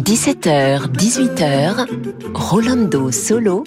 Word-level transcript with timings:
17h, 0.00 0.90
18h, 0.90 1.86
Rolando 2.34 3.12
Solo 3.12 3.62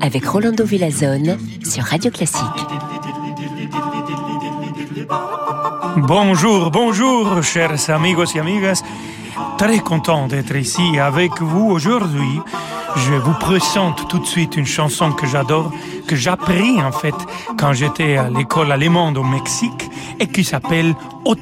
avec 0.00 0.24
Rolando 0.24 0.64
Villazone 0.64 1.36
sur 1.62 1.84
Radio 1.84 2.10
Classique. 2.10 2.42
Bonjour, 5.98 6.70
bonjour, 6.70 7.42
chers 7.42 7.90
amigos 7.90 8.34
et 8.36 8.40
amigas. 8.40 8.82
Très 9.58 9.80
content 9.80 10.28
d'être 10.28 10.56
ici 10.56 10.98
avec 10.98 11.42
vous 11.42 11.68
aujourd'hui. 11.68 12.40
Je 12.96 13.12
vous 13.12 13.34
présente 13.34 14.08
tout 14.08 14.18
de 14.18 14.26
suite 14.26 14.56
une 14.56 14.64
chanson 14.64 15.12
que 15.12 15.26
j'adore, 15.26 15.70
que 16.06 16.16
j'appris 16.16 16.80
en 16.80 16.92
fait 16.92 17.14
quand 17.58 17.74
j'étais 17.74 18.16
à 18.16 18.30
l'école 18.30 18.72
allemande 18.72 19.18
au 19.18 19.24
Mexique 19.24 19.90
et 20.22 20.28
qui 20.28 20.44
s'appelle 20.44 20.94
O 21.24 21.34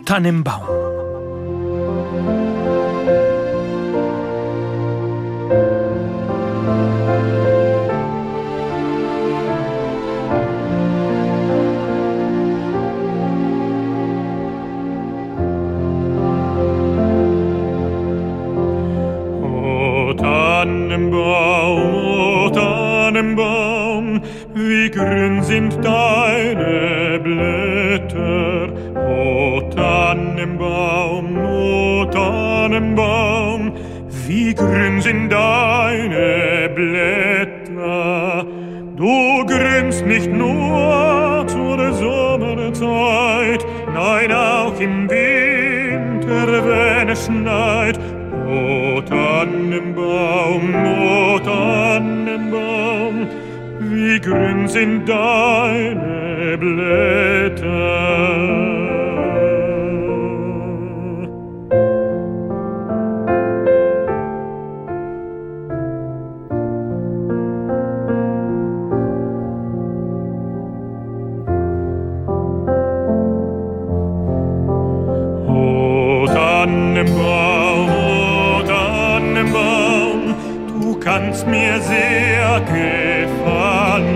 kannst 81.21 81.47
mir 81.47 81.81
sehr 81.81 82.61
gefallen. 82.61 84.07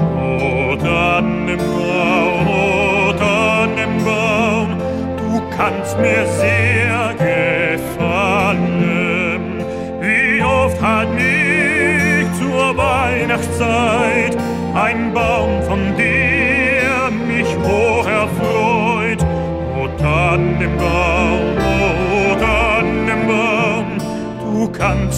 O 0.00 0.76
Tannenbaum, 0.76 2.48
o 2.48 3.12
Tannenbaum, 3.12 4.68
du 5.16 5.42
kannst 5.56 5.98
mir 5.98 6.26
sehr 6.26 6.71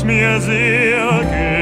me 0.02 0.24
as 0.24 0.48
ihr. 0.48 1.53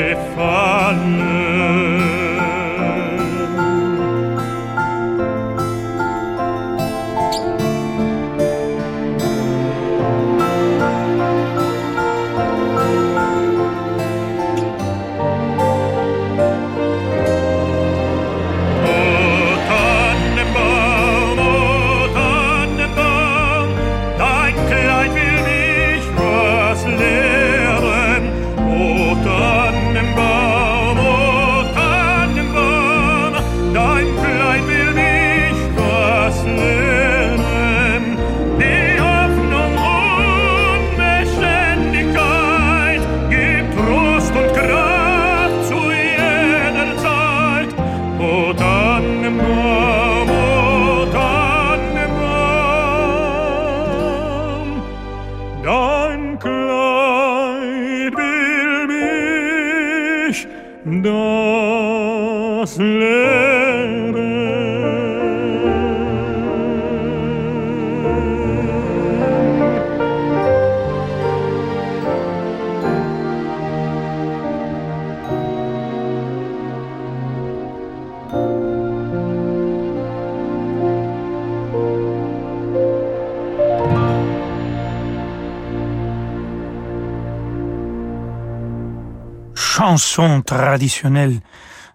Chanson 89.93 90.41
traditionnelle 90.41 91.41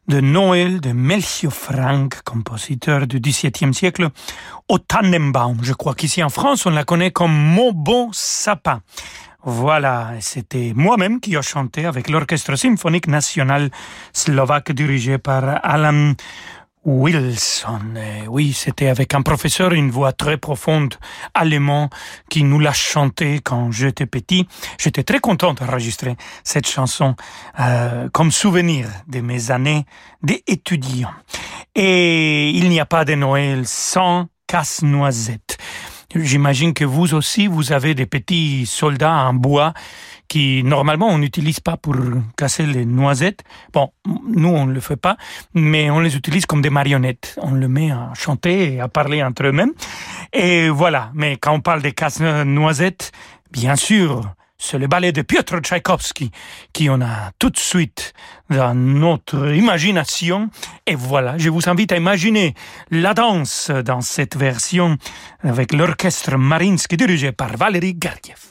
de 0.07 0.21
Noël 0.21 0.79
de 0.81 0.91
Melchior 0.91 1.51
Frank, 1.51 2.21
compositeur 2.23 3.07
du 3.07 3.19
XVIIe 3.19 3.73
siècle, 3.73 4.09
au 4.69 4.77
Tannenbaum. 4.77 5.57
Je 5.63 5.73
crois 5.73 5.95
qu'ici 5.95 6.21
en 6.21 6.29
France, 6.29 6.67
on 6.67 6.69
la 6.69 6.83
connaît 6.83 7.09
comme 7.09 7.33
Mon 7.33 7.71
bon 7.71 8.09
sapin. 8.13 8.81
Voilà, 9.43 10.11
c'était 10.19 10.73
moi-même 10.75 11.19
qui 11.19 11.35
ai 11.35 11.41
chanté 11.41 11.85
avec 11.85 12.07
l'Orchestre 12.07 12.55
symphonique 12.55 13.07
national 13.07 13.71
slovaque 14.13 14.71
dirigé 14.73 15.17
par 15.17 15.59
Alan 15.63 16.13
Wilson. 16.87 17.81
oui, 18.29 18.53
c'était 18.53 18.87
avec 18.87 19.13
un 19.13 19.21
professeur, 19.21 19.73
une 19.73 19.91
voix 19.91 20.13
très 20.13 20.37
profonde, 20.37 20.95
allemand, 21.33 21.89
qui 22.29 22.45
nous 22.45 22.59
l'a 22.59 22.71
chanté 22.71 23.41
quand 23.43 23.73
j'étais 23.73 24.05
petit. 24.05 24.47
J'étais 24.79 25.03
très 25.03 25.19
content 25.19 25.53
d'enregistrer 25.53 26.15
cette 26.45 26.65
chanson 26.65 27.15
euh, 27.59 28.07
comme 28.13 28.31
souvenir 28.31 28.87
de 29.09 29.19
mes 29.19 29.51
années 29.51 29.85
d'étudiant. 30.23 31.11
Et 31.75 32.51
il 32.51 32.69
n'y 32.69 32.79
a 32.79 32.85
pas 32.85 33.03
de 33.03 33.15
Noël 33.15 33.67
sans 33.67 34.27
casse-noisette. 34.47 35.57
J'imagine 36.15 36.73
que 36.73 36.85
vous 36.85 37.13
aussi, 37.13 37.47
vous 37.47 37.73
avez 37.73 37.95
des 37.95 38.05
petits 38.05 38.65
soldats 38.65 39.11
en 39.11 39.33
bois 39.33 39.73
qui 40.27 40.63
normalement 40.63 41.07
on 41.07 41.17
n'utilise 41.17 41.59
pas 41.59 41.77
pour 41.77 41.95
casser 42.35 42.65
les 42.65 42.85
noisettes. 42.85 43.43
Bon, 43.73 43.91
nous 44.05 44.49
on 44.49 44.65
ne 44.65 44.73
le 44.73 44.79
fait 44.79 44.95
pas, 44.97 45.17
mais 45.53 45.89
on 45.89 45.99
les 45.99 46.15
utilise 46.15 46.45
comme 46.45 46.61
des 46.61 46.69
marionnettes. 46.69 47.37
On 47.41 47.51
le 47.51 47.67
met 47.67 47.91
à 47.91 48.11
chanter 48.13 48.73
et 48.73 48.79
à 48.79 48.87
parler 48.87 49.23
entre 49.23 49.45
eux-mêmes. 49.45 49.73
Et 50.33 50.69
voilà, 50.69 51.11
mais 51.13 51.37
quand 51.37 51.53
on 51.53 51.61
parle 51.61 51.81
des 51.81 51.93
casse-noisettes, 51.93 53.11
bien 53.51 53.75
sûr, 53.75 54.21
c'est 54.57 54.79
le 54.79 54.87
ballet 54.87 55.11
de 55.11 55.21
Piotr 55.21 55.59
Tchaïkovski 55.59 56.31
qui 56.73 56.89
on 56.89 56.99
a 57.01 57.31
tout 57.37 57.49
de 57.49 57.57
suite 57.57 58.13
dans 58.49 58.73
notre 58.73 59.53
imagination. 59.53 60.49
Et 60.85 60.95
voilà, 60.95 61.37
je 61.37 61.49
vous 61.49 61.69
invite 61.69 61.91
à 61.91 61.97
imaginer 61.97 62.55
la 62.89 63.13
danse 63.13 63.69
dans 63.69 64.01
cette 64.01 64.35
version 64.35 64.97
avec 65.43 65.73
l'orchestre 65.73 66.37
Marinsky 66.37 66.97
dirigé 66.97 67.31
par 67.31 67.55
Valérie 67.55 67.93
Gardiev. 67.93 68.46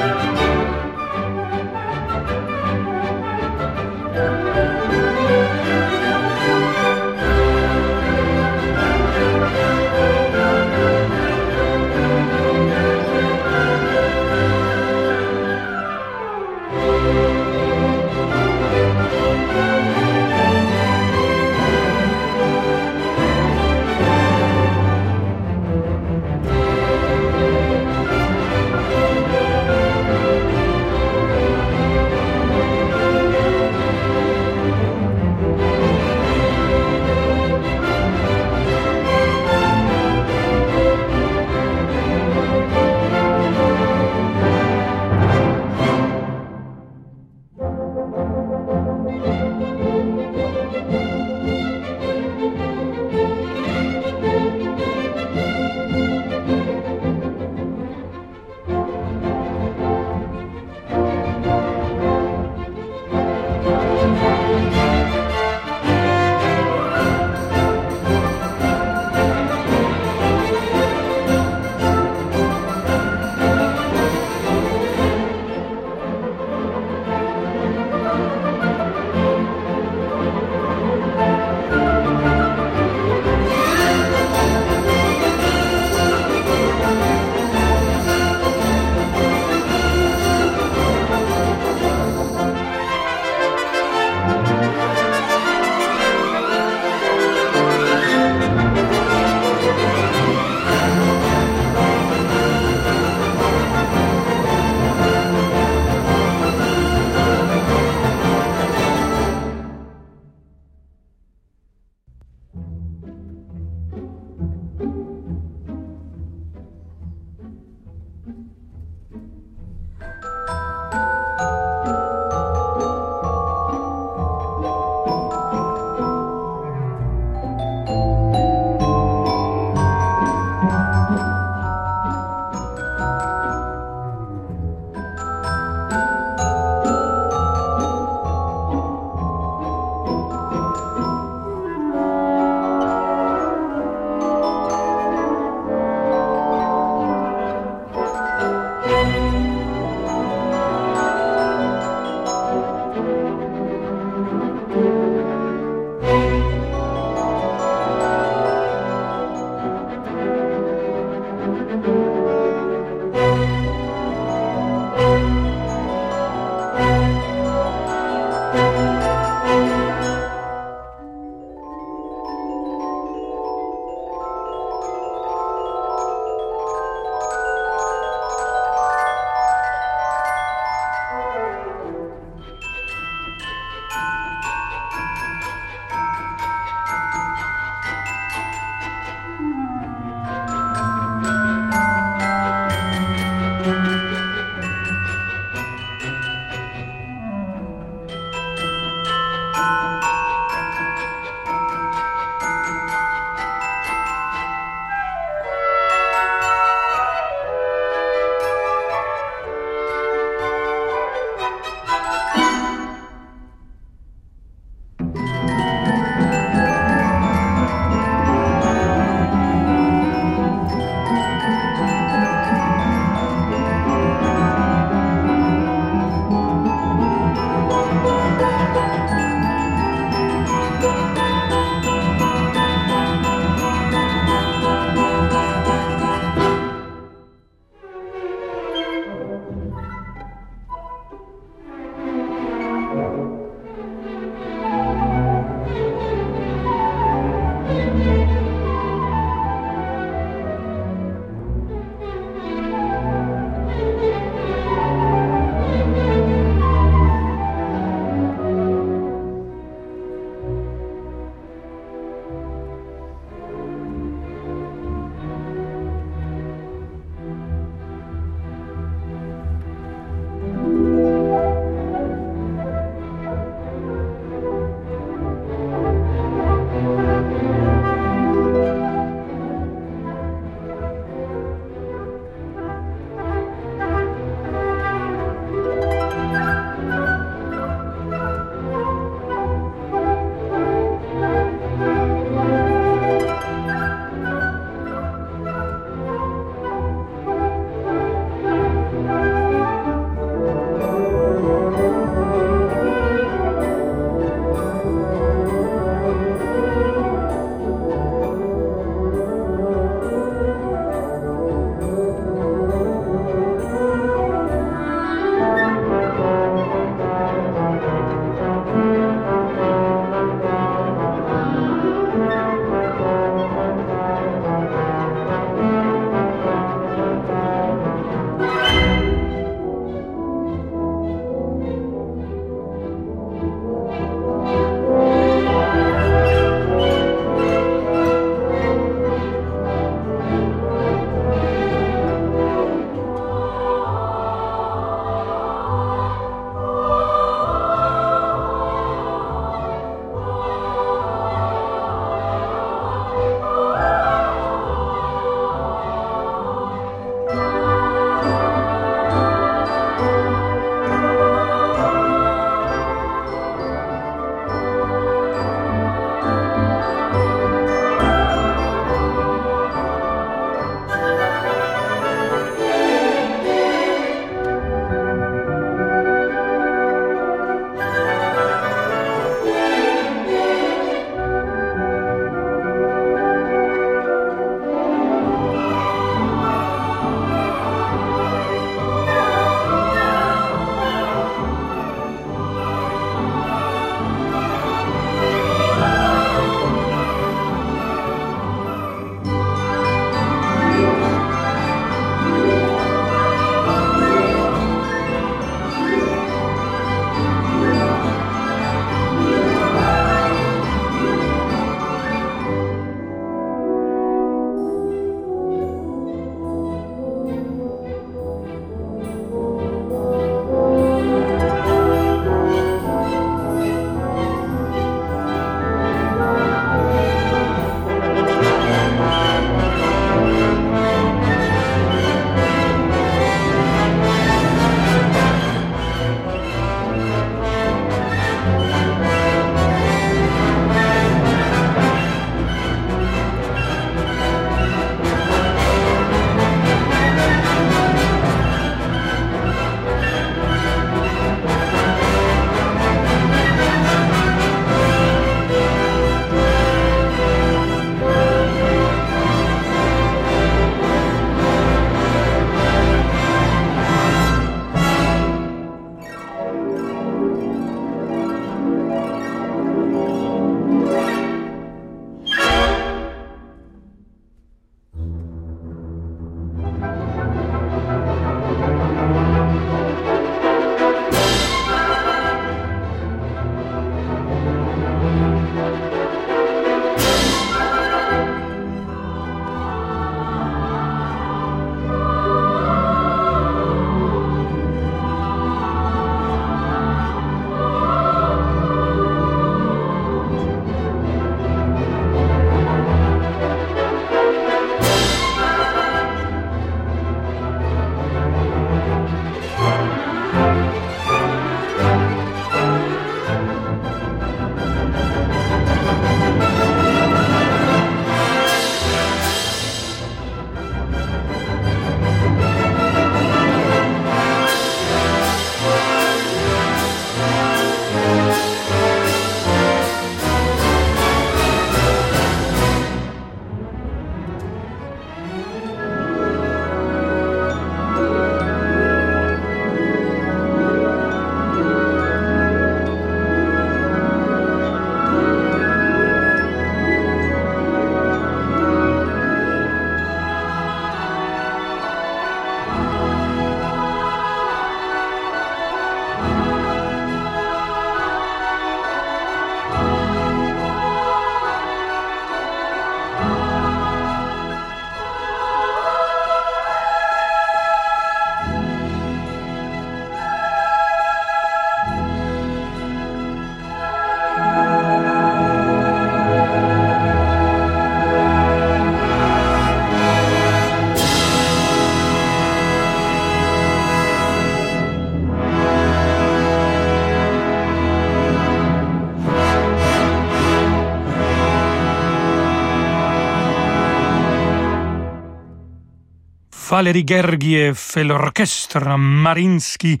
Valérie 596.82 597.06
Gergiev 597.06 597.78
et 597.94 598.02
l'orchestre 598.02 598.96
Marinsky 598.98 600.00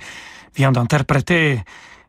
vient 0.56 0.72
d'interpréter 0.72 1.60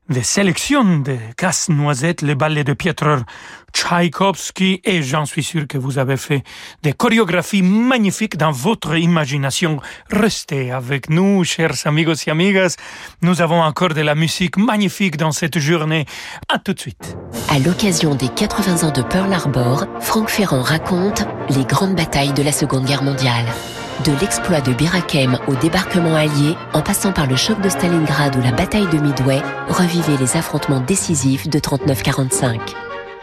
des 0.09 0.23
sélections 0.23 0.97
de 0.97 1.15
Casse-Noisette, 1.37 2.23
le 2.23 2.33
ballet 2.33 2.63
de 2.63 2.73
Piotr 2.73 3.23
Tchaïkovski, 3.71 4.81
et 4.83 5.03
j'en 5.03 5.25
suis 5.27 5.43
sûr 5.43 5.67
que 5.67 5.77
vous 5.77 5.99
avez 5.99 6.17
fait 6.17 6.43
des 6.81 6.93
chorégraphies 6.93 7.61
magnifiques 7.61 8.35
dans 8.35 8.51
votre 8.51 8.97
imagination. 8.97 9.79
Restez 10.09 10.71
avec 10.71 11.07
nous, 11.07 11.43
chers 11.43 11.85
amigos 11.85 12.25
et 12.25 12.31
amigas. 12.31 12.75
Nous 13.21 13.43
avons 13.43 13.61
encore 13.61 13.93
de 13.93 14.01
la 14.01 14.15
musique 14.15 14.57
magnifique 14.57 15.17
dans 15.17 15.31
cette 15.31 15.59
journée. 15.59 16.07
À 16.49 16.57
tout 16.57 16.73
de 16.73 16.79
suite. 16.79 17.15
À 17.51 17.59
l'occasion 17.59 18.15
des 18.15 18.29
80 18.29 18.87
ans 18.87 18.91
de 18.91 19.03
Pearl 19.03 19.31
Harbor, 19.31 19.85
Franck 19.99 20.29
Ferrand 20.31 20.63
raconte 20.63 21.27
les 21.51 21.63
grandes 21.63 21.95
batailles 21.95 22.33
de 22.33 22.41
la 22.41 22.51
Seconde 22.51 22.85
Guerre 22.85 23.03
mondiale. 23.03 23.45
De 24.01 24.11
l'exploit 24.19 24.59
de 24.59 24.73
Birakem 24.73 25.37
au 25.47 25.55
débarquement 25.55 26.15
allié, 26.15 26.57
en 26.73 26.81
passant 26.81 27.13
par 27.13 27.25
le 27.25 27.37
choc 27.37 27.61
de 27.61 27.69
Stalingrad 27.69 28.35
ou 28.35 28.41
la 28.41 28.51
bataille 28.51 28.87
de 28.87 28.97
Midway, 28.97 29.41
revivez 29.69 30.17
les 30.17 30.35
affrontements 30.35 30.81
décisifs 30.81 31.47
de 31.47 31.59
39-45. 31.59 32.59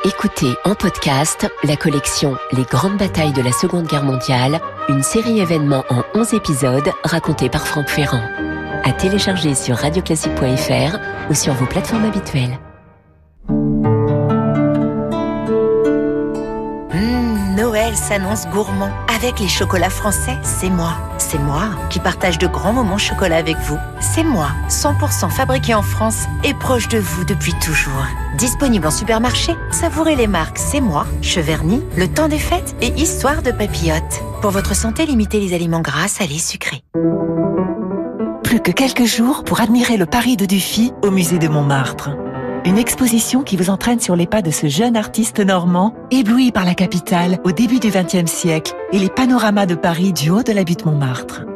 Écoutez 0.07 0.55
en 0.65 0.75
podcast 0.75 1.47
la 1.65 1.77
collection 1.77 2.37
Les 2.53 2.63
grandes 2.63 2.97
batailles 2.97 3.35
de 3.35 3.43
la 3.43 3.53
Seconde 3.53 3.89
Guerre 3.89 4.05
mondiale, 4.05 4.59
une 4.89 5.03
série 5.03 5.41
événements 5.41 5.85
en 5.91 6.03
11 6.15 6.33
épisodes 6.33 6.91
racontés 7.05 7.51
par 7.51 7.67
Franck 7.67 7.89
Ferrand. 7.89 8.23
À 8.85 8.93
télécharger 8.93 9.55
sur 9.55 9.77
radioclassique.fr 9.77 10.97
ou 11.29 11.35
sur 11.35 11.53
vos 11.53 11.67
plateformes 11.67 12.07
habituelles. 12.07 12.59
Noël 17.91 17.97
s'annonce 17.97 18.47
gourmand. 18.49 18.91
Avec 19.15 19.41
les 19.41 19.49
chocolats 19.49 19.91
français, 19.91 20.39
c'est 20.43 20.71
moi. 20.71 20.95
C'est 21.19 21.39
moi 21.39 21.71
qui 21.91 21.99
partage 21.99 22.39
de 22.39 22.47
grands 22.47 22.73
moments 22.73 22.99
chocolat 22.99 23.37
avec 23.37 23.57
vous. 23.59 23.79
C'est 24.01 24.23
moi, 24.23 24.49
100% 24.69 25.31
fabriqué 25.31 25.75
en 25.75 25.83
France 25.83 26.27
et 26.45 26.55
proche 26.55 26.89
de 26.89 26.99
vous 26.99 27.25
depuis 27.25 27.53
toujours. 27.55 28.07
Disponible 28.39 28.87
en 28.87 28.91
supermarché, 28.91 29.55
savourez 29.73 30.15
les 30.15 30.27
marques 30.29 30.59
C'est 30.59 30.81
moi, 30.81 31.07
Cheverny, 31.21 31.83
Le 31.97 32.07
Temps 32.07 32.29
des 32.29 32.39
Fêtes 32.39 32.77
et 32.81 32.89
Histoire 33.01 33.43
de 33.43 33.51
Papillote. 33.51 34.23
Pour 34.41 34.53
votre 34.53 34.75
santé, 34.75 35.05
limitez 35.05 35.41
les 35.41 35.55
aliments 35.55 35.81
gras, 35.81 36.09
salés, 36.09 36.39
sucrés. 36.39 36.83
Plus 38.45 38.61
que 38.61 38.71
quelques 38.71 39.05
jours 39.05 39.45
pour 39.45 39.61
admirer 39.61 39.97
le 39.97 40.07
Paris 40.07 40.37
de 40.37 40.47
Dufy 40.47 40.93
au 41.03 41.11
musée 41.11 41.39
de 41.39 41.49
Montmartre. 41.49 42.11
Une 42.67 42.77
exposition 42.77 43.43
qui 43.43 43.57
vous 43.57 43.71
entraîne 43.71 44.01
sur 44.01 44.17
les 44.17 44.27
pas 44.27 44.43
de 44.43 44.51
ce 44.51 44.69
jeune 44.69 44.95
artiste 44.95 45.41
normand, 45.41 45.95
ébloui 46.11 46.53
par 46.53 46.67
la 46.67 46.75
capitale 46.75 47.39
au 47.45 47.53
début 47.53 47.79
du 47.79 47.89
XXe 47.89 48.31
siècle 48.31 48.75
et 48.93 48.99
les 48.99 49.09
panoramas 49.09 49.65
de 49.65 49.75
Paris 49.75 50.13
du 50.13 50.29
haut 50.29 50.43
de 50.43 50.53
la 50.53 50.63
butte 50.63 50.85
Montmartre. 50.85 51.47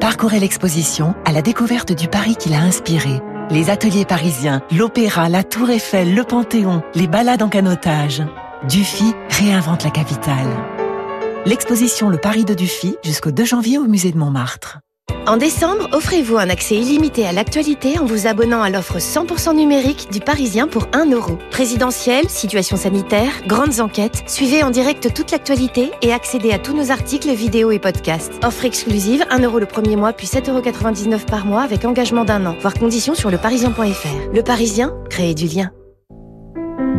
Parcourez 0.00 0.38
l'exposition 0.38 1.16
à 1.24 1.32
la 1.32 1.42
découverte 1.42 1.92
du 1.92 2.06
Paris 2.06 2.36
qui 2.36 2.50
l'a 2.50 2.60
inspiré. 2.60 3.20
Les 3.50 3.68
ateliers 3.68 4.04
parisiens, 4.04 4.62
l'opéra, 4.70 5.28
la 5.28 5.42
tour 5.42 5.70
Eiffel, 5.70 6.14
le 6.14 6.22
Panthéon, 6.22 6.82
les 6.94 7.08
balades 7.08 7.42
en 7.42 7.48
canotage. 7.48 8.22
Dufy 8.68 9.14
réinvente 9.30 9.82
la 9.82 9.90
capitale. 9.90 10.54
L'exposition 11.46 12.10
Le 12.10 12.18
Paris 12.18 12.44
de 12.44 12.54
Dufy 12.54 12.94
jusqu'au 13.02 13.32
2 13.32 13.44
janvier 13.44 13.78
au 13.78 13.86
musée 13.86 14.12
de 14.12 14.18
Montmartre. 14.18 14.78
En 15.28 15.36
décembre, 15.36 15.90
offrez-vous 15.92 16.38
un 16.38 16.48
accès 16.48 16.76
illimité 16.76 17.26
à 17.26 17.32
l'actualité 17.32 17.98
en 17.98 18.06
vous 18.06 18.26
abonnant 18.26 18.62
à 18.62 18.70
l'offre 18.70 18.96
100% 18.96 19.54
numérique 19.54 20.10
du 20.10 20.20
Parisien 20.20 20.66
pour 20.66 20.88
1 20.94 21.10
euro. 21.10 21.38
Présidentielle, 21.50 22.30
situation 22.30 22.78
sanitaire, 22.78 23.30
grandes 23.46 23.80
enquêtes, 23.80 24.22
suivez 24.26 24.62
en 24.62 24.70
direct 24.70 25.12
toute 25.12 25.30
l'actualité 25.30 25.90
et 26.00 26.14
accédez 26.14 26.52
à 26.52 26.58
tous 26.58 26.72
nos 26.72 26.90
articles, 26.90 27.28
vidéos 27.28 27.72
et 27.72 27.78
podcasts. 27.78 28.42
Offre 28.42 28.64
exclusive, 28.64 29.22
1 29.28 29.40
euro 29.40 29.58
le 29.58 29.66
premier 29.66 29.96
mois 29.96 30.14
puis 30.14 30.26
7,99 30.26 31.10
euros 31.10 31.18
par 31.30 31.44
mois 31.44 31.60
avec 31.60 31.84
engagement 31.84 32.24
d'un 32.24 32.46
an. 32.46 32.56
Voir 32.62 32.72
conditions 32.72 33.14
sur 33.14 33.30
leparisien.fr. 33.30 34.32
Le 34.32 34.42
Parisien, 34.42 34.94
créez 35.10 35.34
du 35.34 35.44
lien. 35.44 35.70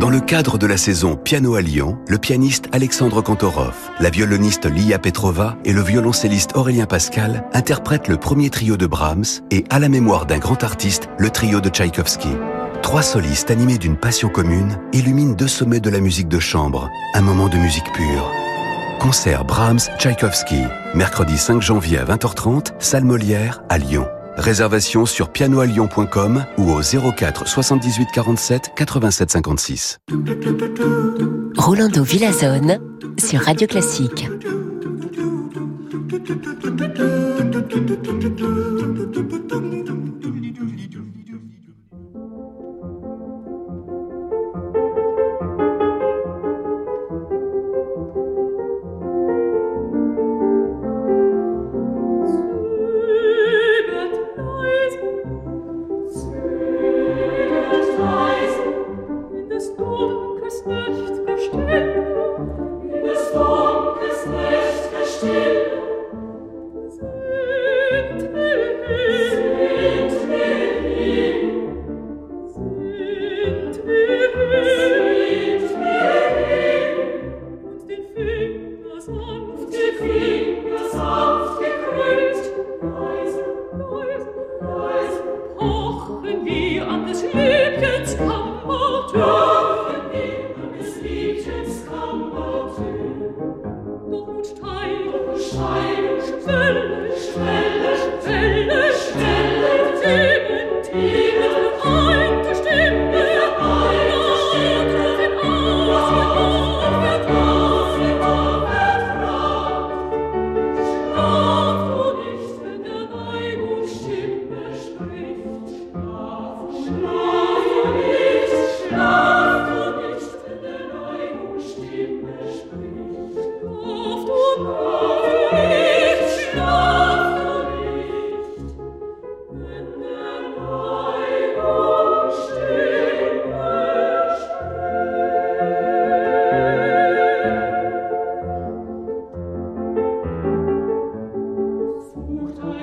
Dans 0.00 0.08
le 0.08 0.20
cadre 0.20 0.56
de 0.56 0.66
la 0.66 0.78
saison 0.78 1.14
Piano 1.14 1.56
à 1.56 1.60
Lyon, 1.60 1.98
le 2.08 2.16
pianiste 2.16 2.70
Alexandre 2.72 3.20
Kantorov, 3.20 3.74
la 4.00 4.08
violoniste 4.08 4.64
Lia 4.64 4.98
Petrova 4.98 5.58
et 5.66 5.74
le 5.74 5.82
violoncelliste 5.82 6.56
Aurélien 6.56 6.86
Pascal 6.86 7.44
interprètent 7.52 8.08
le 8.08 8.16
premier 8.16 8.48
trio 8.48 8.78
de 8.78 8.86
Brahms 8.86 9.42
et, 9.50 9.66
à 9.68 9.78
la 9.78 9.90
mémoire 9.90 10.24
d'un 10.24 10.38
grand 10.38 10.64
artiste, 10.64 11.10
le 11.18 11.28
trio 11.28 11.60
de 11.60 11.68
Tchaïkovski. 11.68 12.30
Trois 12.80 13.02
solistes 13.02 13.50
animés 13.50 13.76
d'une 13.76 13.98
passion 13.98 14.30
commune 14.30 14.78
illuminent 14.94 15.34
deux 15.34 15.48
sommets 15.48 15.80
de 15.80 15.90
la 15.90 16.00
musique 16.00 16.28
de 16.28 16.38
chambre, 16.38 16.88
un 17.12 17.20
moment 17.20 17.50
de 17.50 17.58
musique 17.58 17.92
pure. 17.92 18.32
Concert 19.00 19.44
Brahms-Tchaïkovski, 19.44 20.62
mercredi 20.94 21.36
5 21.36 21.60
janvier 21.60 21.98
à 21.98 22.06
20h30, 22.06 22.72
salle 22.78 23.04
Molière 23.04 23.62
à 23.68 23.76
Lyon. 23.76 24.08
Réservation 24.40 25.04
sur 25.04 25.28
pianoalion.com 25.28 26.46
ou 26.56 26.70
au 26.70 26.80
04 26.80 27.46
78 27.46 28.08
47 28.10 28.72
87 28.74 29.30
56. 29.30 29.98
Rolando 31.58 32.02
Villazone 32.02 32.78
sur 33.18 33.42
Radio 33.42 33.66
Classique. 33.66 34.26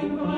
Amen. 0.10 0.37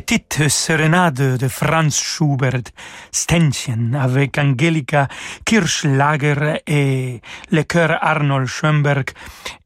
Petite 0.00 0.50
sérénade 0.50 1.38
de 1.38 1.48
Franz 1.48 1.98
Schubert, 1.98 2.70
Ständchen, 3.10 3.94
avec 3.94 4.36
Angelika 4.36 5.08
Kirschlager 5.46 6.60
et 6.66 7.22
le 7.50 7.62
chœur 7.62 7.96
Arnold 8.02 8.46
Schoenberg, 8.46 9.06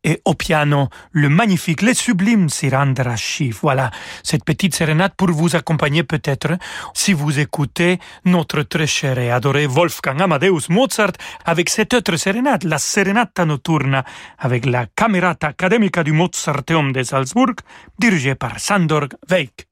et 0.05 0.23
au 0.25 0.35
piano, 0.35 0.89
le 1.11 1.29
magnifique, 1.29 1.83
le 1.83 1.95
sublime 1.95 2.49
Sirandra 2.49 3.17
Schiff. 3.17 3.59
Voilà, 3.63 3.91
cette 4.23 4.45
petite 4.45 4.77
sérénade 4.77 5.15
pour 5.17 5.33
vous 5.33 5.57
accompagner 5.57 6.05
peut-être 6.05 6.59
si 6.95 7.13
vous 7.13 7.41
écoutez 7.41 7.99
notre 8.25 8.63
très 8.63 8.87
cher 8.87 9.19
et 9.19 9.33
adoré 9.33 9.67
Wolfgang 9.67 10.23
Amadeus 10.23 10.69
Mozart 10.69 11.15
avec 11.45 11.69
cette 11.69 11.93
autre 11.93 12.15
sérénade, 12.15 12.63
la 12.63 12.79
Serenata 12.79 13.45
Notturna, 13.45 14.05
avec 14.39 14.65
la 14.65 14.87
Camerata 14.87 15.49
Academica 15.49 16.05
du 16.05 16.13
Mozarteum 16.13 16.93
de 16.93 17.03
Salzburg, 17.03 17.57
dirigée 17.99 18.37
par 18.37 18.61
Sandor 18.61 19.09
Weik. 19.29 19.70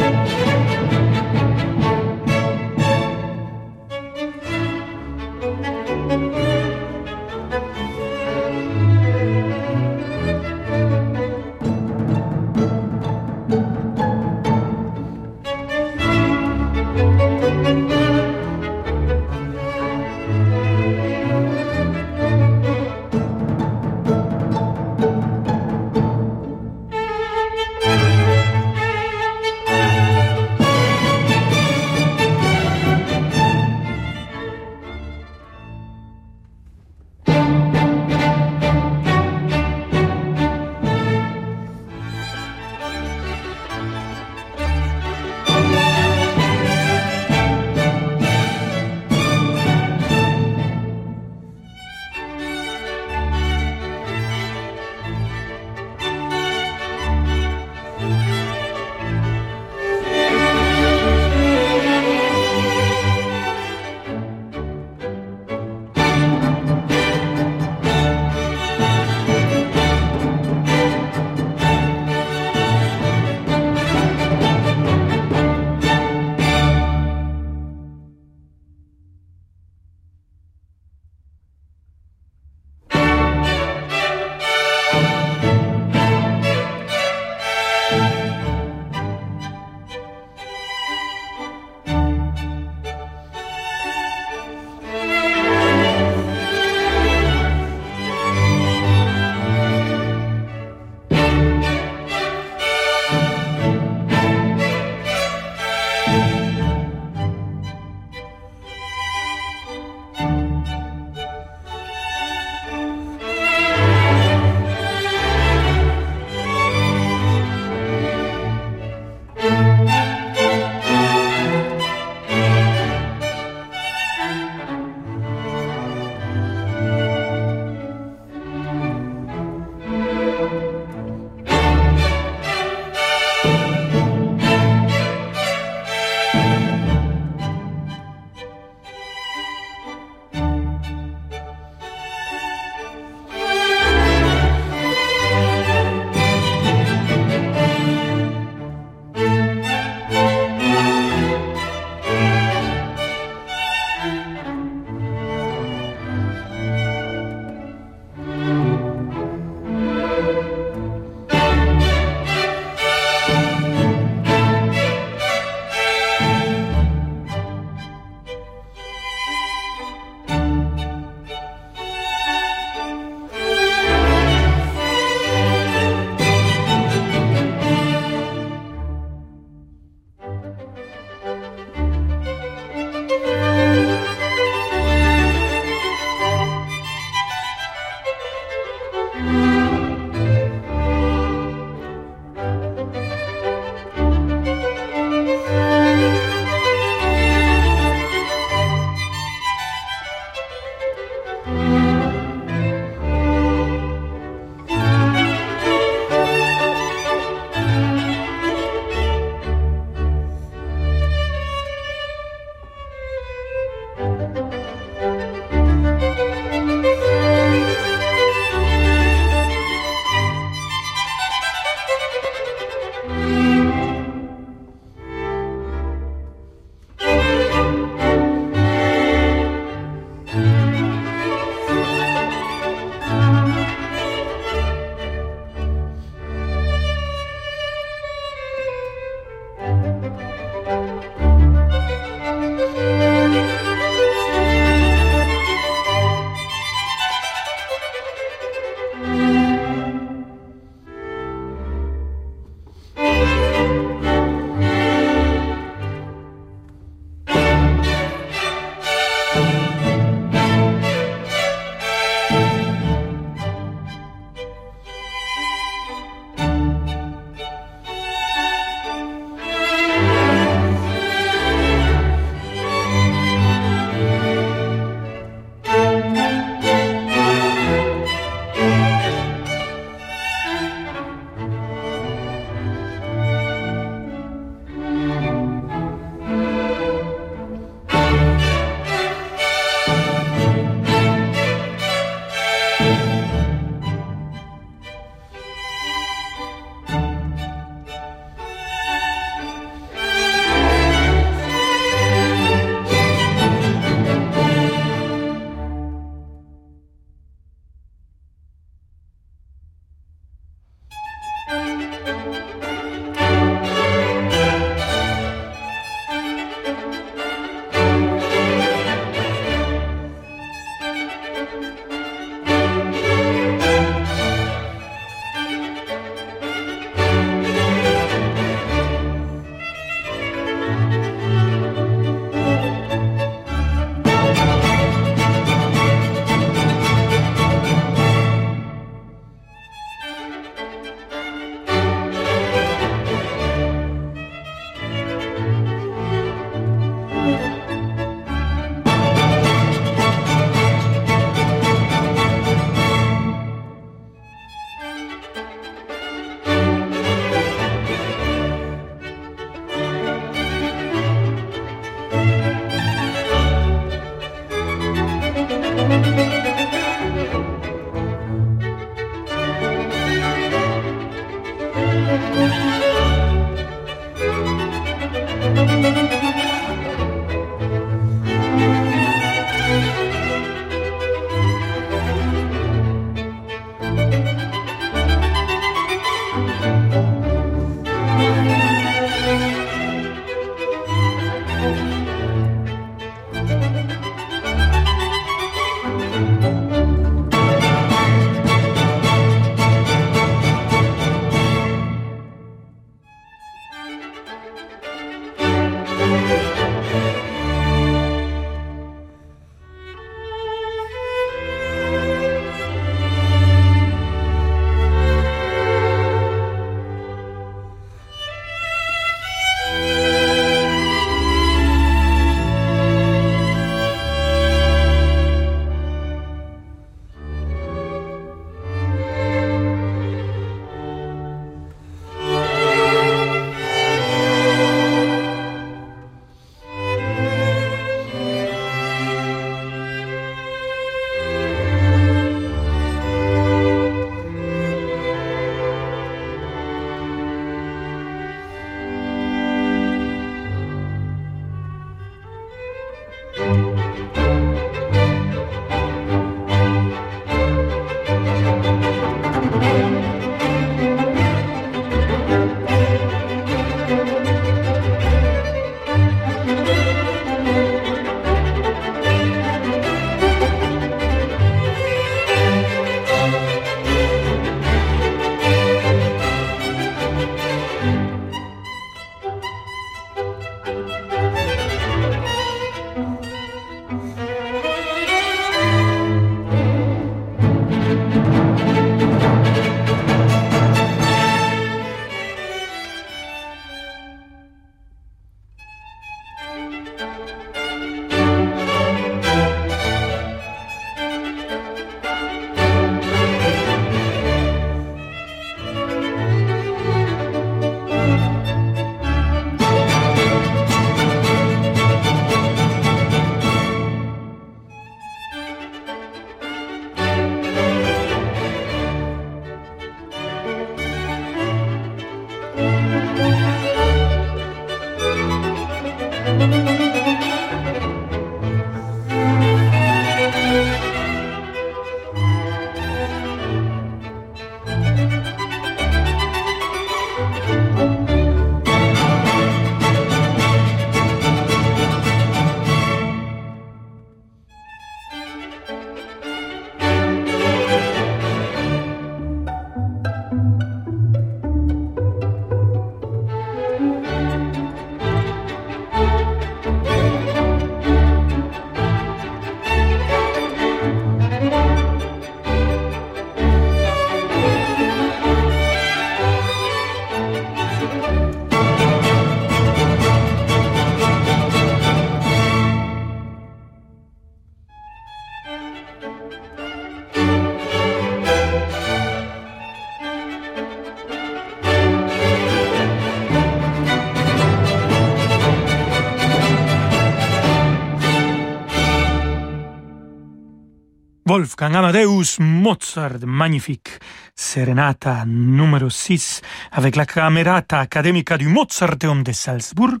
Wolfgang 591.34 591.74
Amadeus 591.74 592.38
Mozart, 592.38 593.24
magnifique. 593.24 593.98
Serenata 594.36 595.24
numéro 595.26 595.88
6 595.88 596.42
avec 596.72 596.96
la 596.96 597.06
Camerata 597.06 597.78
Academica 597.78 598.36
du 598.36 598.48
Mozarteum 598.48 599.22
de 599.22 599.30
Salzburg, 599.30 600.00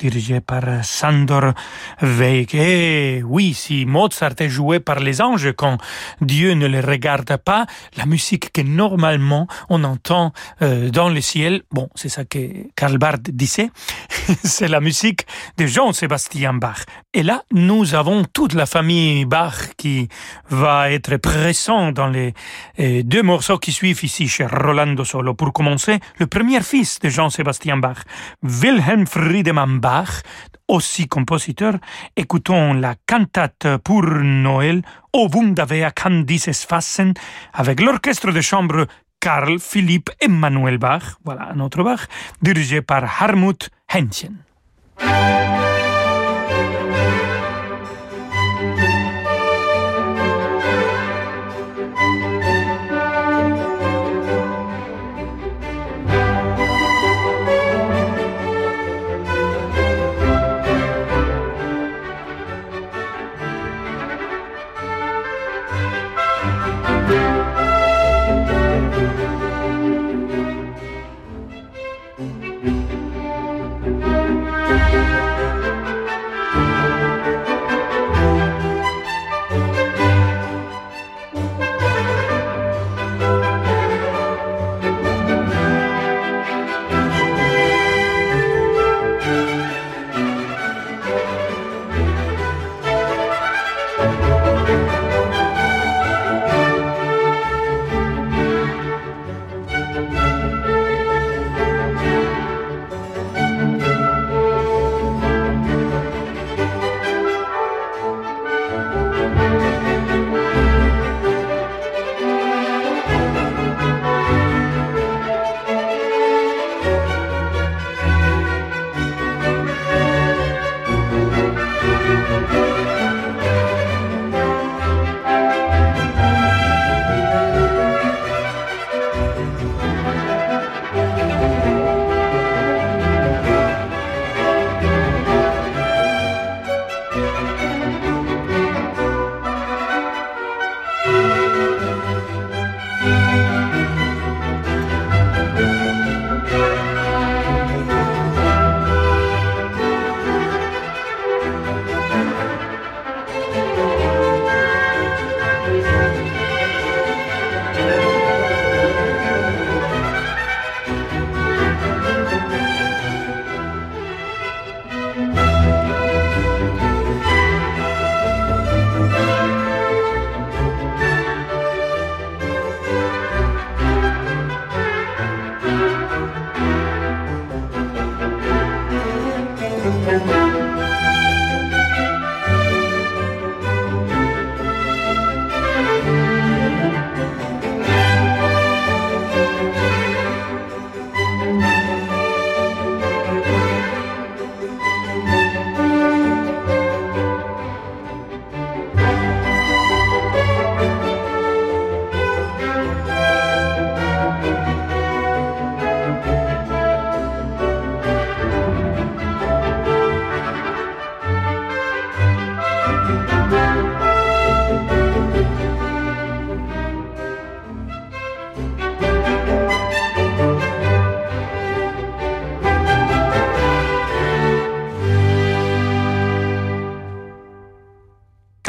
dirigée 0.00 0.40
par 0.40 0.84
Sandor 0.84 1.54
Weig. 2.02 2.56
Et 2.56 3.22
oui, 3.24 3.54
si 3.54 3.86
Mozart 3.86 4.34
est 4.40 4.48
joué 4.48 4.80
par 4.80 4.98
les 4.98 5.22
anges 5.22 5.52
quand 5.56 5.78
Dieu 6.20 6.54
ne 6.54 6.66
les 6.66 6.80
regarde 6.80 7.36
pas, 7.36 7.66
la 7.96 8.04
musique 8.04 8.52
que 8.52 8.62
normalement 8.62 9.46
on 9.68 9.84
entend 9.84 10.32
euh, 10.60 10.90
dans 10.90 11.08
le 11.08 11.20
ciel, 11.20 11.62
bon, 11.70 11.88
c'est 11.94 12.08
ça 12.08 12.24
que 12.24 12.38
Karl 12.74 12.98
Barth 12.98 13.30
disait, 13.30 13.70
c'est 14.42 14.68
la 14.68 14.80
musique 14.80 15.24
de 15.56 15.66
Jean-Sébastien 15.66 16.54
Bach. 16.54 16.84
Et 17.14 17.22
là, 17.22 17.44
nous 17.52 17.94
avons 17.94 18.24
toute 18.24 18.54
la 18.54 18.66
famille 18.66 19.24
Bach 19.24 19.76
qui 19.76 20.08
va 20.50 20.90
être 20.90 21.16
présent 21.16 21.92
dans 21.92 22.08
les 22.08 22.34
euh, 22.80 23.02
deux 23.04 23.22
morceaux 23.22 23.58
qui 23.58 23.67
suivent 23.72 24.02
ici 24.02 24.28
chez 24.28 24.46
Rolando 24.46 25.04
Solo. 25.04 25.34
Pour 25.34 25.52
commencer, 25.52 26.00
le 26.18 26.26
premier 26.26 26.62
fils 26.62 26.98
de 26.98 27.08
Jean-Sébastien 27.08 27.76
Bach, 27.76 27.98
Wilhelm 28.42 29.06
Friedemann 29.06 29.78
Bach, 29.80 30.22
aussi 30.68 31.08
compositeur, 31.08 31.74
écoutons 32.16 32.74
la 32.74 32.94
cantate 33.06 33.78
pour 33.84 34.02
Noël, 34.04 34.82
O 35.12 35.28
Wunderwehr 35.32 35.94
kann 35.94 36.24
dieses 36.24 36.64
fassen, 36.64 37.14
avec 37.52 37.80
l'orchestre 37.80 38.32
de 38.32 38.40
chambre 38.40 38.86
Karl 39.20 39.58
Philipp 39.58 40.10
Emmanuel 40.20 40.78
Bach, 40.78 41.16
voilà 41.24 41.48
un 41.52 41.60
autre 41.60 41.82
Bach, 41.82 42.06
dirigé 42.42 42.82
par 42.82 43.04
Harmut 43.20 43.70
Händchen. 43.88 44.36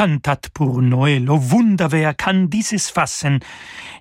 Cantate 0.00 0.48
pour 0.54 0.80
Noël, 0.80 1.28
au 1.28 1.36
Wunderwehr 1.36 2.16
kann 2.16 2.48
dieses 2.48 2.90
fassen. 2.90 3.38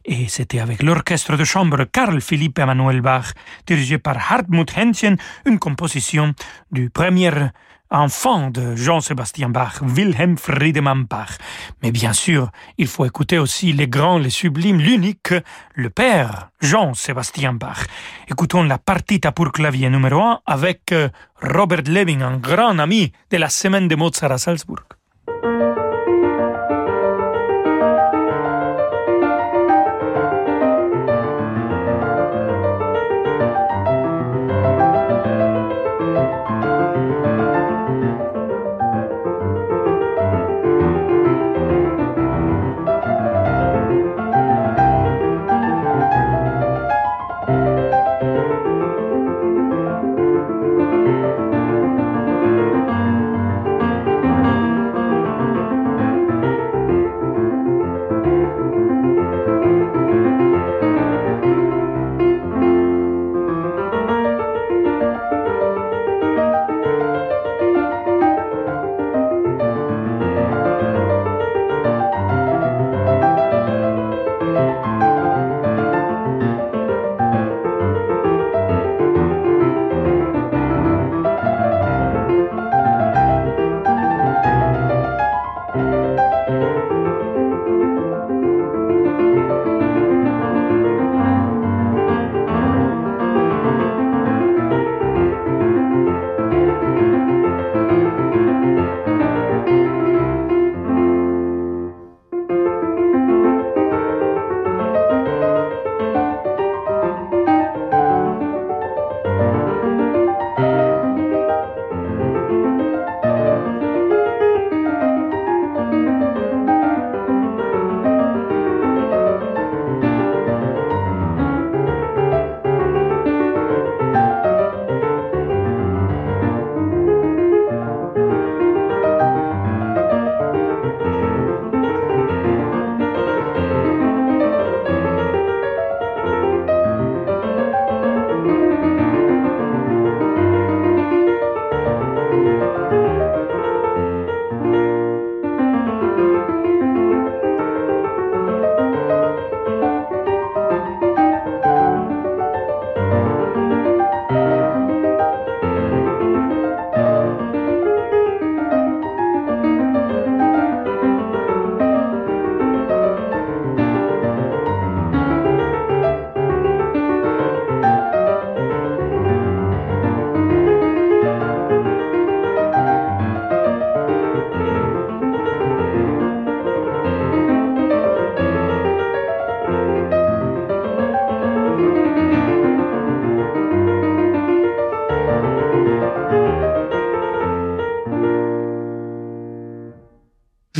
Et 0.05 0.29
c'était 0.29 0.61
avec 0.61 0.81
l'orchestre 0.81 1.35
de 1.35 1.43
chambre 1.43 1.83
Karl 1.91 2.21
Philipp 2.21 2.57
Emanuel 2.57 3.01
Bach, 3.01 3.33
dirigé 3.67 3.97
par 3.97 4.15
Hartmut 4.15 4.71
Händchen, 4.77 5.17
une 5.45 5.59
composition 5.59 6.33
du 6.71 6.89
premier 6.89 7.51
enfant 7.91 8.49
de 8.49 8.77
Jean-Sébastien 8.77 9.49
Bach, 9.49 9.81
Wilhelm 9.81 10.37
Friedemann 10.37 11.03
Bach. 11.03 11.37
Mais 11.83 11.91
bien 11.91 12.13
sûr, 12.13 12.49
il 12.77 12.87
faut 12.87 13.03
écouter 13.03 13.37
aussi 13.37 13.73
les 13.73 13.89
grands, 13.89 14.19
les 14.19 14.29
sublimes, 14.29 14.79
l'unique, 14.79 15.33
le 15.75 15.89
père, 15.89 16.49
Jean-Sébastien 16.61 17.51
Bach. 17.51 17.87
Écoutons 18.29 18.63
la 18.63 18.77
partita 18.77 19.33
pour 19.33 19.51
clavier 19.51 19.89
numéro 19.89 20.21
1 20.21 20.39
avec 20.45 20.93
euh, 20.93 21.09
Robert 21.41 21.83
Leving, 21.87 22.21
un 22.21 22.37
grand 22.37 22.79
ami 22.79 23.11
de 23.31 23.35
la 23.35 23.49
semaine 23.49 23.89
de 23.89 23.97
Mozart 23.97 24.31
à 24.31 24.37
Salzbourg. 24.37 24.85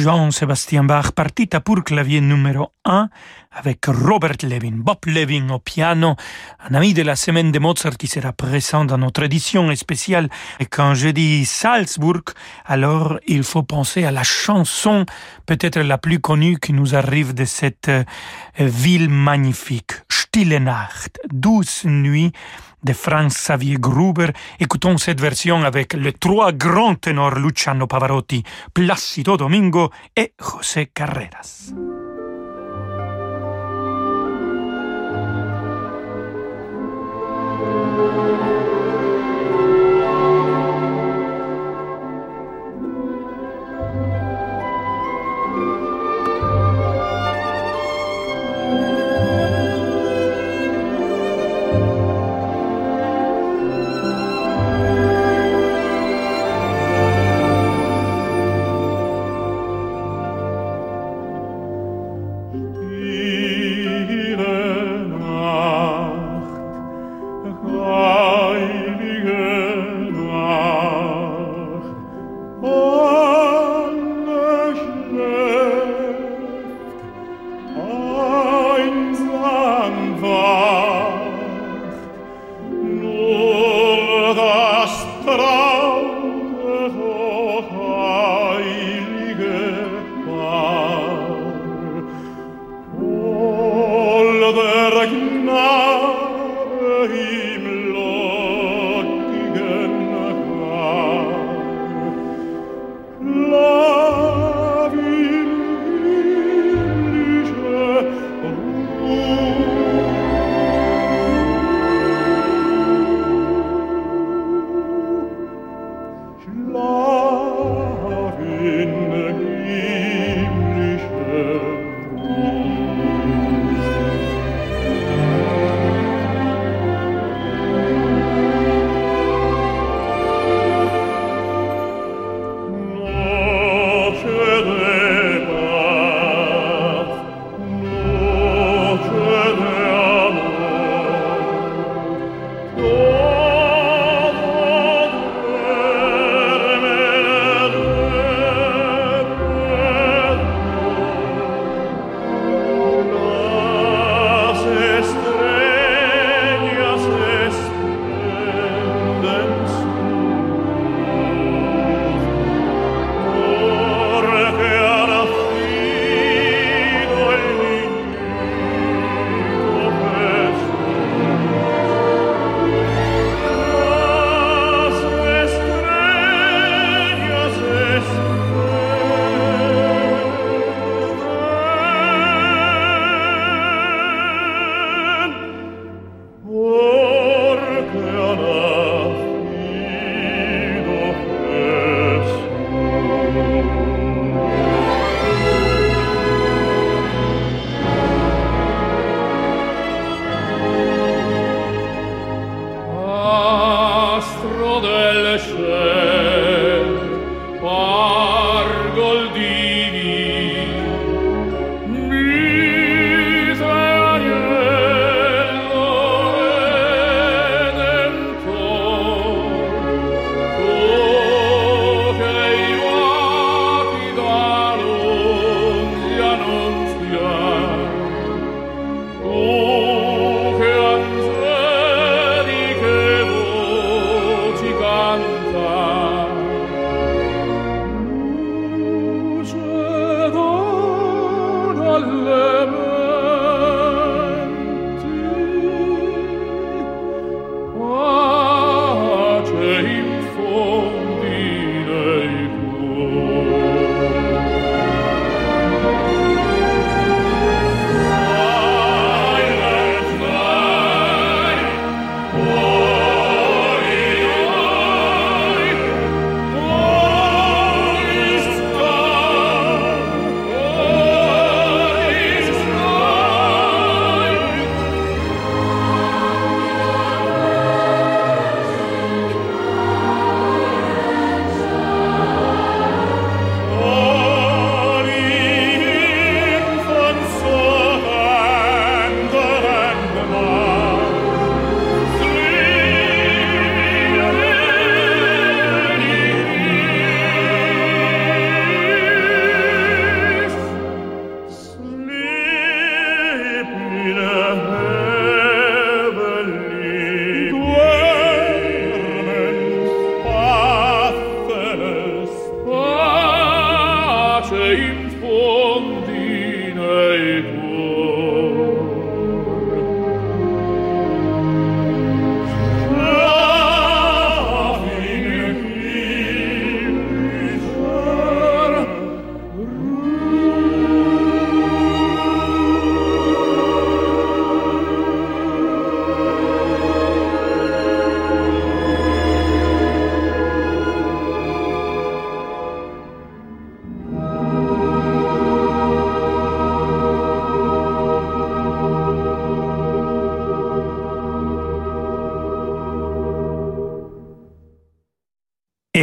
Jean-Sébastien 0.09 0.85
Bach, 0.85 1.11
partita 1.11 1.59
pour 1.59 1.83
clavier 1.83 2.19
numéro 2.19 2.71
1 2.83 3.09
avec 3.51 3.85
Robert 3.85 4.37
Levin, 4.41 4.77
Bob 4.77 5.05
Levin 5.05 5.51
au 5.51 5.59
piano, 5.59 6.15
un 6.67 6.73
ami 6.73 6.95
de 6.95 7.03
la 7.03 7.15
semaine 7.15 7.51
de 7.51 7.59
Mozart 7.59 7.95
qui 7.95 8.07
sera 8.07 8.33
présent 8.33 8.85
dans 8.85 8.97
notre 8.97 9.21
édition 9.21 9.75
spéciale. 9.75 10.27
Et 10.59 10.65
quand 10.65 10.95
je 10.95 11.09
dis 11.09 11.45
Salzburg, 11.45 12.23
alors 12.65 13.19
il 13.27 13.43
faut 13.43 13.61
penser 13.61 14.03
à 14.03 14.09
la 14.09 14.23
chanson 14.23 15.05
peut-être 15.45 15.79
la 15.79 15.99
plus 15.99 16.19
connue 16.19 16.57
qui 16.57 16.73
nous 16.73 16.95
arrive 16.95 17.35
de 17.35 17.45
cette 17.45 17.89
euh, 17.89 18.03
ville 18.57 19.09
magnifique, 19.09 19.91
Stille 20.09 20.59
Nacht, 20.59 21.19
douce 21.31 21.85
nuit, 21.85 22.31
de 22.83 22.93
Franz 22.93 23.35
Xavier 23.35 23.77
Gruber. 23.79 24.29
Écoutons 24.59 24.97
cette 24.97 25.21
version 25.21 25.63
avec 25.63 25.93
les 25.93 26.13
trois 26.13 26.51
grands 26.51 26.95
ténors 26.95 27.35
Luciano 27.35 27.87
Pavarotti, 27.87 28.43
Placido 28.73 29.37
Domingo 29.37 29.91
et 30.15 30.33
José 30.39 30.87
Carreras. 30.87 31.73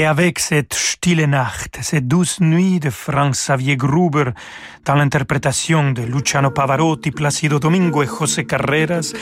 Et 0.06 0.08
avec 0.08 0.38
cette 0.38 0.72
Stille 0.72 1.26
Nacht, 1.26 1.78
cette 1.82 2.06
douce 2.06 2.38
nuit 2.40 2.78
de 2.78 2.90
Franz 2.90 3.32
Xavier 3.32 3.76
Gruber, 3.76 4.26
dans 4.84 4.94
l'interprétation 4.94 5.90
de 5.90 6.02
Luciano 6.02 6.52
Pavarotti, 6.52 7.10
Placido 7.10 7.58
Domingo 7.58 8.04
et 8.04 8.06
José 8.06 8.44
Carreras. 8.44 9.14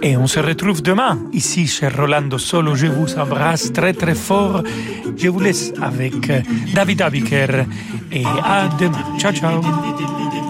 Et 0.00 0.16
on 0.16 0.28
se 0.28 0.38
retrouve 0.38 0.80
demain, 0.80 1.18
ici 1.32 1.66
chez 1.66 1.88
Rolando 1.88 2.38
Solo. 2.38 2.76
Je 2.76 2.86
vous 2.86 3.18
embrasse 3.18 3.72
très 3.72 3.94
très 3.94 4.14
fort. 4.14 4.62
Je 5.16 5.26
vous 5.26 5.40
laisse 5.40 5.72
avec 5.82 6.30
euh, 6.30 6.40
David 6.72 7.02
Abiker 7.02 7.66
et 8.12 8.24
à 8.24 8.68
demain. 8.78 9.18
Ciao, 9.18 9.32
ciao. 9.32 9.60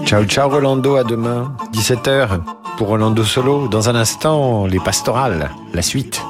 Ciao, 0.04 0.22
ciao 0.26 0.50
Rolando, 0.50 0.96
à 0.96 1.04
demain. 1.04 1.56
17h 1.72 2.42
pour 2.76 2.88
Rolando 2.88 3.24
Solo. 3.24 3.68
Dans 3.68 3.88
un 3.88 3.94
instant, 3.94 4.66
les 4.66 4.80
pastorales, 4.80 5.50
la 5.72 5.80
suite. 5.80 6.20